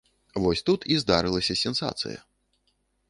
[0.45, 2.19] Вось тут і здарылася сенсацыя.